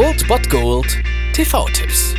Old 0.00 0.26
Bot 0.28 0.48
Gold 0.48 0.96
TV-Tipps. 1.34 2.14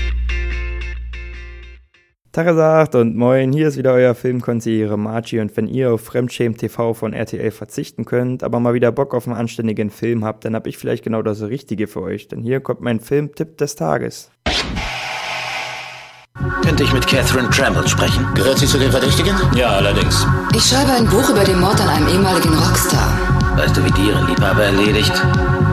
Tagesagt 2.31 2.93
und 2.93 3.17
moin, 3.17 3.51
hier 3.51 3.69
ist 3.69 3.75
wieder 3.75 3.93
euer 3.93 4.13
Filmkonsigliere 4.13 4.99
Margie 4.99 5.39
und 5.39 5.57
wenn 5.57 5.65
ihr 5.65 5.91
auf 5.91 6.01
Fremdschämen 6.01 6.55
TV 6.55 6.93
von 6.93 7.13
RTL 7.13 7.49
verzichten 7.49 8.05
könnt, 8.05 8.43
aber 8.43 8.59
mal 8.59 8.75
wieder 8.75 8.91
Bock 8.91 9.15
auf 9.15 9.25
einen 9.25 9.35
anständigen 9.35 9.89
Film 9.89 10.23
habt, 10.23 10.45
dann 10.45 10.53
hab 10.53 10.67
ich 10.67 10.77
vielleicht 10.77 11.03
genau 11.03 11.23
das 11.23 11.41
Richtige 11.41 11.87
für 11.87 12.03
euch, 12.03 12.27
denn 12.27 12.43
hier 12.43 12.59
kommt 12.59 12.81
mein 12.81 12.99
Filmtipp 12.99 13.57
des 13.57 13.75
Tages. 13.75 14.29
Könnte 16.61 16.83
ich 16.83 16.93
mit 16.93 17.07
Catherine 17.07 17.49
Tremble 17.49 17.87
sprechen? 17.87 18.27
Gehört 18.35 18.59
sie 18.59 18.67
zu 18.67 18.77
den 18.77 18.91
Verdächtigen? 18.91 19.35
Ja, 19.55 19.69
allerdings. 19.69 20.27
Ich 20.55 20.65
schreibe 20.65 20.91
ein 20.91 21.07
Buch 21.07 21.27
über 21.31 21.43
den 21.43 21.59
Mord 21.59 21.81
an 21.81 21.89
einem 21.89 22.07
ehemaligen 22.09 22.53
Rockstar. 22.53 23.17
Weißt 23.57 23.75
du, 23.75 23.83
wie 23.83 23.91
die 23.93 24.09
ihren 24.09 24.27
Liebhaber 24.27 24.65
erledigt? 24.65 25.19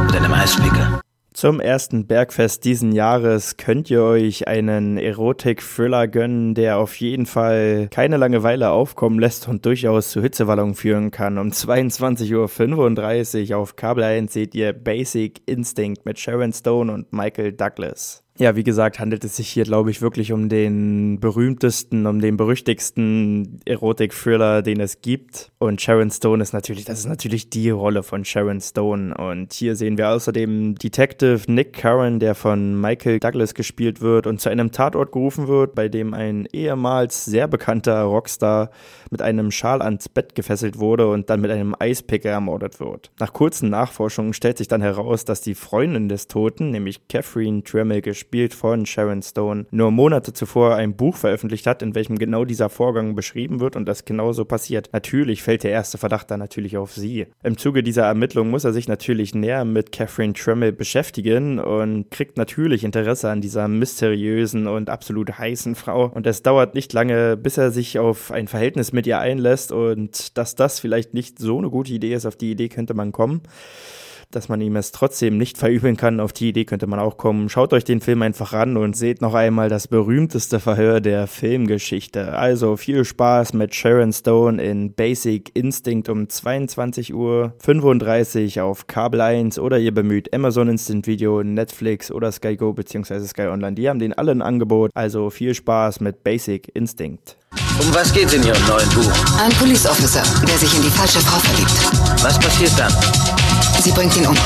Mit 0.06 0.16
einem 0.16 0.32
Eispicker. 0.32 1.02
Zum 1.38 1.60
ersten 1.60 2.08
Bergfest 2.08 2.64
diesen 2.64 2.90
Jahres 2.90 3.56
könnt 3.56 3.88
ihr 3.90 4.02
euch 4.02 4.48
einen 4.48 4.98
Erotik-Thriller 4.98 6.08
gönnen, 6.08 6.56
der 6.56 6.78
auf 6.78 6.96
jeden 6.96 7.26
Fall 7.26 7.86
keine 7.92 8.16
Langeweile 8.16 8.70
aufkommen 8.70 9.20
lässt 9.20 9.46
und 9.46 9.64
durchaus 9.64 10.10
zu 10.10 10.20
Hitzewallungen 10.20 10.74
führen 10.74 11.12
kann. 11.12 11.38
Um 11.38 11.50
22.35 11.50 13.52
Uhr 13.52 13.58
auf 13.58 13.76
Kabel 13.76 14.02
1 14.02 14.32
seht 14.32 14.56
ihr 14.56 14.72
Basic 14.72 15.40
Instinct 15.46 16.04
mit 16.04 16.18
Sharon 16.18 16.52
Stone 16.52 16.92
und 16.92 17.12
Michael 17.12 17.52
Douglas. 17.52 18.24
Ja, 18.40 18.54
wie 18.54 18.62
gesagt, 18.62 19.00
handelt 19.00 19.24
es 19.24 19.34
sich 19.34 19.48
hier, 19.48 19.64
glaube 19.64 19.90
ich, 19.90 20.00
wirklich 20.00 20.30
um 20.30 20.48
den 20.48 21.18
berühmtesten, 21.18 22.06
um 22.06 22.20
den 22.20 22.36
berüchtigsten 22.36 23.58
Erotik-Thriller, 23.64 24.62
den 24.62 24.78
es 24.78 25.00
gibt. 25.00 25.50
Und 25.58 25.80
Sharon 25.80 26.12
Stone 26.12 26.40
ist 26.40 26.52
natürlich, 26.52 26.84
das 26.84 27.00
ist 27.00 27.06
natürlich 27.06 27.50
die 27.50 27.70
Rolle 27.70 28.04
von 28.04 28.24
Sharon 28.24 28.60
Stone. 28.60 29.12
Und 29.16 29.54
hier 29.54 29.74
sehen 29.74 29.98
wir 29.98 30.10
außerdem 30.10 30.76
Detective 30.76 31.50
Nick 31.50 31.72
Curran, 31.72 32.20
der 32.20 32.36
von 32.36 32.80
Michael 32.80 33.18
Douglas 33.18 33.54
gespielt 33.54 34.00
wird 34.02 34.28
und 34.28 34.40
zu 34.40 34.50
einem 34.50 34.70
Tatort 34.70 35.10
gerufen 35.10 35.48
wird, 35.48 35.74
bei 35.74 35.88
dem 35.88 36.14
ein 36.14 36.46
ehemals 36.52 37.24
sehr 37.24 37.48
bekannter 37.48 38.02
Rockstar 38.02 38.70
mit 39.10 39.20
einem 39.20 39.50
Schal 39.50 39.82
ans 39.82 40.08
Bett 40.08 40.36
gefesselt 40.36 40.78
wurde 40.78 41.08
und 41.08 41.28
dann 41.28 41.40
mit 41.40 41.50
einem 41.50 41.74
Eispicker 41.76 42.30
ermordet 42.30 42.78
wird. 42.78 43.10
Nach 43.18 43.32
kurzen 43.32 43.68
Nachforschungen 43.68 44.32
stellt 44.32 44.58
sich 44.58 44.68
dann 44.68 44.80
heraus, 44.80 45.24
dass 45.24 45.40
die 45.40 45.56
Freundin 45.56 46.08
des 46.08 46.28
Toten, 46.28 46.70
nämlich 46.70 47.08
Catherine 47.08 47.62
gespielt 47.62 48.27
gespielt 48.28 48.52
von 48.52 48.84
Sharon 48.84 49.22
Stone, 49.22 49.64
nur 49.70 49.90
Monate 49.90 50.34
zuvor 50.34 50.74
ein 50.74 50.94
Buch 50.94 51.16
veröffentlicht 51.16 51.66
hat, 51.66 51.80
in 51.80 51.94
welchem 51.94 52.18
genau 52.18 52.44
dieser 52.44 52.68
Vorgang 52.68 53.14
beschrieben 53.14 53.58
wird 53.58 53.74
und 53.74 53.86
das 53.86 54.04
genauso 54.04 54.44
passiert. 54.44 54.90
Natürlich 54.92 55.42
fällt 55.42 55.64
der 55.64 55.70
erste 55.70 55.96
Verdacht 55.96 56.30
dann 56.30 56.38
natürlich 56.38 56.76
auf 56.76 56.92
sie. 56.92 57.28
Im 57.42 57.56
Zuge 57.56 57.82
dieser 57.82 58.04
Ermittlung 58.04 58.50
muss 58.50 58.64
er 58.64 58.74
sich 58.74 58.86
natürlich 58.86 59.34
näher 59.34 59.64
mit 59.64 59.92
Catherine 59.92 60.34
Tremmel 60.34 60.72
beschäftigen 60.72 61.58
und 61.58 62.10
kriegt 62.10 62.36
natürlich 62.36 62.84
Interesse 62.84 63.30
an 63.30 63.40
dieser 63.40 63.66
mysteriösen 63.66 64.66
und 64.66 64.90
absolut 64.90 65.38
heißen 65.38 65.74
Frau. 65.74 66.10
Und 66.12 66.26
es 66.26 66.42
dauert 66.42 66.74
nicht 66.74 66.92
lange, 66.92 67.38
bis 67.38 67.56
er 67.56 67.70
sich 67.70 67.98
auf 67.98 68.30
ein 68.30 68.46
Verhältnis 68.46 68.92
mit 68.92 69.06
ihr 69.06 69.20
einlässt 69.20 69.72
und 69.72 70.36
dass 70.36 70.54
das 70.54 70.80
vielleicht 70.80 71.14
nicht 71.14 71.38
so 71.38 71.56
eine 71.56 71.70
gute 71.70 71.94
Idee 71.94 72.12
ist, 72.12 72.26
auf 72.26 72.36
die 72.36 72.50
Idee 72.50 72.68
könnte 72.68 72.92
man 72.92 73.10
kommen 73.10 73.40
dass 74.30 74.48
man 74.48 74.60
ihm 74.60 74.76
es 74.76 74.92
trotzdem 74.92 75.38
nicht 75.38 75.58
verübeln 75.58 75.96
kann. 75.96 76.20
Auf 76.20 76.32
die 76.32 76.50
Idee 76.50 76.64
könnte 76.64 76.86
man 76.86 77.00
auch 77.00 77.16
kommen. 77.16 77.48
Schaut 77.48 77.72
euch 77.72 77.84
den 77.84 78.00
Film 78.00 78.22
einfach 78.22 78.52
an 78.52 78.76
und 78.76 78.96
seht 78.96 79.22
noch 79.22 79.34
einmal 79.34 79.68
das 79.68 79.88
berühmteste 79.88 80.60
Verhör 80.60 81.00
der 81.00 81.26
Filmgeschichte. 81.26 82.36
Also 82.36 82.76
viel 82.76 83.04
Spaß 83.04 83.54
mit 83.54 83.74
Sharon 83.74 84.12
Stone 84.12 84.62
in 84.62 84.92
Basic 84.92 85.50
Instinct 85.54 86.08
um 86.08 86.28
22 86.28 87.14
Uhr 87.14 87.54
35 87.60 88.60
auf 88.60 88.86
Kabel 88.86 89.20
1 89.20 89.58
oder 89.58 89.78
ihr 89.78 89.94
bemüht 89.94 90.34
Amazon 90.34 90.68
Instant 90.68 91.06
Video, 91.06 91.42
Netflix 91.42 92.10
oder 92.10 92.30
Sky 92.30 92.56
Go 92.56 92.72
bzw. 92.72 93.20
Sky 93.20 93.46
Online. 93.46 93.74
Die 93.74 93.88
haben 93.88 93.98
den 93.98 94.12
alle 94.12 94.32
ein 94.32 94.42
Angebot. 94.42 94.90
Also 94.94 95.30
viel 95.30 95.54
Spaß 95.54 96.00
mit 96.00 96.22
Basic 96.22 96.70
Instinct. 96.74 97.36
Um 97.80 97.94
was 97.94 98.12
geht's 98.12 98.34
in 98.34 98.42
Ihrem 98.42 98.66
neuen 98.66 98.88
Buch? 98.88 99.12
Ein 99.40 99.52
Police 99.52 99.86
Officer, 99.86 100.22
der 100.44 100.58
sich 100.58 100.74
in 100.74 100.82
die 100.82 100.90
falsche 100.90 101.20
Frau 101.20 101.38
verliebt. 101.38 101.70
Was 102.24 102.36
passiert 102.38 102.72
dann? 102.76 102.92
Sie 103.80 103.92
bringt 103.92 104.16
ihn 104.16 104.26
um. 104.26 104.36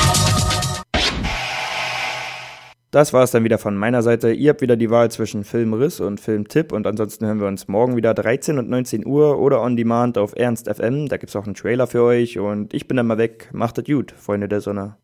Das 2.91 3.11
war 3.11 3.23
es 3.23 3.31
dann 3.31 3.43
wieder 3.43 3.57
von 3.57 3.75
meiner 3.75 4.03
Seite. 4.03 4.31
Ihr 4.31 4.51
habt 4.51 4.61
wieder 4.61 4.75
die 4.75 4.91
Wahl 4.91 5.09
zwischen 5.09 5.43
Filmriss 5.43 5.99
und 5.99 6.19
Filmtipp 6.19 6.71
und 6.71 6.85
ansonsten 6.85 7.25
hören 7.25 7.39
wir 7.39 7.47
uns 7.47 7.67
morgen 7.67 7.95
wieder 7.95 8.13
13 8.13 8.59
und 8.59 8.69
19 8.69 9.03
Uhr 9.03 9.39
oder 9.39 9.61
on 9.61 9.75
demand 9.75 10.19
auf 10.19 10.35
Ernst 10.35 10.69
FM. 10.69 11.09
Da 11.09 11.17
gibt's 11.17 11.35
auch 11.35 11.45
einen 11.45 11.55
Trailer 11.55 11.87
für 11.87 12.03
euch 12.03 12.37
und 12.37 12.71
ich 12.75 12.87
bin 12.87 12.97
dann 12.97 13.07
mal 13.07 13.17
weg. 13.17 13.49
Macht 13.51 13.79
es 13.79 13.85
gut, 13.85 14.13
Freunde 14.15 14.47
der 14.47 14.61
Sonne. 14.61 14.97